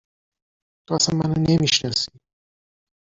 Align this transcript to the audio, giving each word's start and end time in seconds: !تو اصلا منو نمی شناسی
!تو 0.85 0.89
اصلا 0.99 1.13
منو 1.19 1.35
نمی 1.47 1.69
شناسی 1.75 2.11